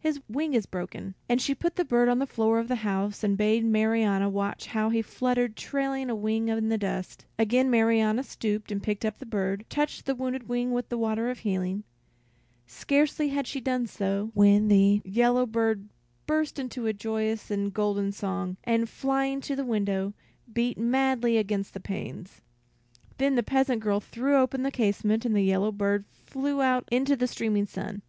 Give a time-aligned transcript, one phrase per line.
[0.00, 3.22] His wing is broken." And she put the bird on the floor of the house
[3.22, 7.24] and bade Marianna watch how he fluttered trailing a wing in the dust.
[7.38, 11.30] Again Marianna stooped, and picking up the bird, touched the wounded wing with the water
[11.30, 11.84] of healing.
[12.66, 15.88] Scarcely had she done so, when the yellow bird
[16.26, 20.14] burst into a joyous and golden song, and flying to the window,
[20.52, 22.40] beat madly against the panes.
[23.18, 27.14] Then the peasant girl threw open the casement, and the yellow bird flew out into
[27.14, 28.02] the streaming sun.